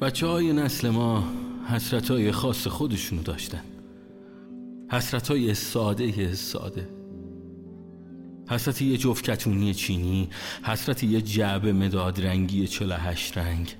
[0.00, 1.24] بچه های نسل ما
[1.68, 3.62] حسرت های خاص خودشونو داشتن.
[4.90, 6.88] حسرت های ساده ساده.
[8.50, 10.28] حسرت یه جفت کتونی چینی
[10.62, 13.74] حسرت یه جعبه مداد رنگی چلا هشت رنگ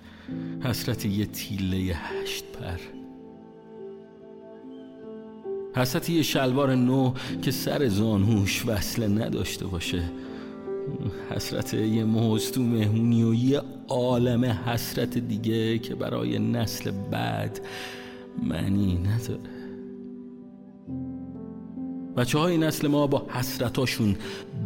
[0.65, 2.80] حسرت یه تیله هشت پر.
[5.80, 10.11] حسرت یه شلوار نو که سر زانوش وصله نداشته باشه.
[11.30, 17.61] حسرت یه موز تو مهمونی و یه عالم حسرت دیگه که برای نسل بعد
[18.43, 19.51] معنی نداره.
[22.16, 24.16] بچه های نسل ما با حسرتاشون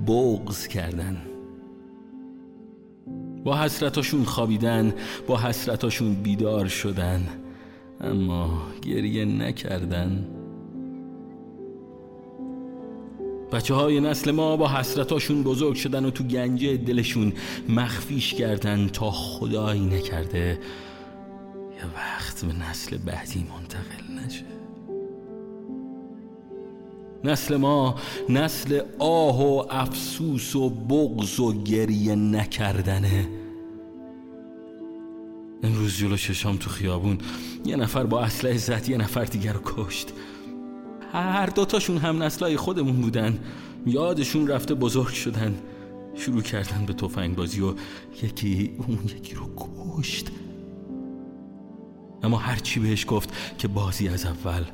[0.07, 1.17] بغز کردن.
[3.45, 4.95] با حسرتاشون خوابیدن
[5.27, 7.29] با حسرتاشون بیدار شدن.
[8.01, 10.27] اما گریه نکردن.
[13.53, 17.33] بچه های نسل ما با حسرتاشون بزرگ شدن و تو گنجه دلشون
[17.69, 20.59] مخفیش کردن تا خدایی نکرده
[21.77, 24.45] یه وقت به نسل بعدی منتقل نشه.
[27.25, 27.95] نسل ما
[28.29, 33.29] نسل آه و افسوس و بغض و گریه نکردنه.
[35.63, 37.19] امروز جلو ششام تو خیابون
[37.65, 40.13] یه نفر با اسلحه زد یه نفر دیگر رو کشت.
[41.23, 43.39] هر دوتاشون هم نسلای خودمون بودن.
[43.87, 45.55] یادشون رفته بزرگ شدن.
[46.15, 47.75] شروع کردن به تفنگ بازی و
[48.23, 50.31] یکی اون یکی رو کشت.
[52.23, 54.65] اما هرچی بهش گفت که بازی از اول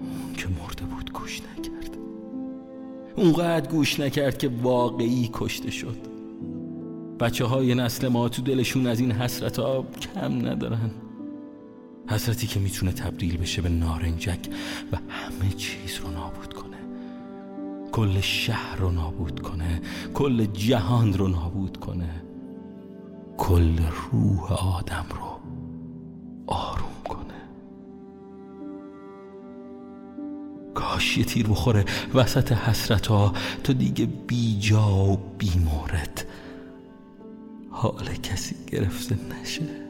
[0.00, 1.96] اون که مرده بود گوش نکرد.
[3.16, 5.96] اونقدر گوش نکرد که واقعی کشته شد.
[7.20, 10.90] بچه های نسل ما تو دلشون از این حسرت ها کم ندارن.
[12.10, 14.48] حسرتی که می‌تونه تبدیل بشه به نارنجک
[14.92, 16.76] و همه چیز رو نابود کنه.
[17.92, 19.80] کل شهر رو نابود کنه.
[20.14, 22.22] کل جهان رو نابود کنه.
[23.36, 23.78] کل
[24.12, 25.40] روح آدم رو
[26.46, 27.40] آروم کنه.
[30.74, 31.84] کاش یه تیر بخوره.
[32.14, 33.34] وسط حسرت ها
[33.64, 36.26] تو دیگه بی جا و بی مورد.
[37.70, 39.89] حال کسی گرفته نشه.